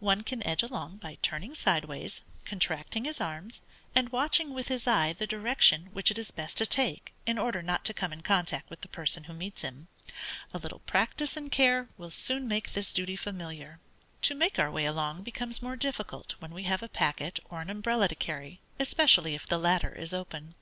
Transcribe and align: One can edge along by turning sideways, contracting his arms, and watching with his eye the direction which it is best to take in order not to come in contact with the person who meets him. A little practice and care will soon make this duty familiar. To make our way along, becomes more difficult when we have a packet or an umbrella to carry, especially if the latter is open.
One 0.00 0.20
can 0.24 0.46
edge 0.46 0.62
along 0.62 0.98
by 0.98 1.16
turning 1.22 1.54
sideways, 1.54 2.20
contracting 2.44 3.06
his 3.06 3.18
arms, 3.18 3.62
and 3.94 4.10
watching 4.10 4.52
with 4.52 4.68
his 4.68 4.86
eye 4.86 5.14
the 5.14 5.26
direction 5.26 5.88
which 5.94 6.10
it 6.10 6.18
is 6.18 6.30
best 6.30 6.58
to 6.58 6.66
take 6.66 7.14
in 7.24 7.38
order 7.38 7.62
not 7.62 7.86
to 7.86 7.94
come 7.94 8.12
in 8.12 8.20
contact 8.20 8.68
with 8.68 8.82
the 8.82 8.88
person 8.88 9.24
who 9.24 9.32
meets 9.32 9.62
him. 9.62 9.88
A 10.52 10.58
little 10.58 10.80
practice 10.80 11.34
and 11.34 11.50
care 11.50 11.88
will 11.96 12.10
soon 12.10 12.46
make 12.46 12.74
this 12.74 12.92
duty 12.92 13.16
familiar. 13.16 13.80
To 14.20 14.34
make 14.34 14.58
our 14.58 14.70
way 14.70 14.84
along, 14.84 15.22
becomes 15.22 15.62
more 15.62 15.76
difficult 15.76 16.34
when 16.40 16.52
we 16.52 16.64
have 16.64 16.82
a 16.82 16.88
packet 16.90 17.38
or 17.48 17.62
an 17.62 17.70
umbrella 17.70 18.06
to 18.08 18.14
carry, 18.14 18.60
especially 18.78 19.34
if 19.34 19.46
the 19.46 19.56
latter 19.56 19.94
is 19.94 20.12
open. 20.12 20.56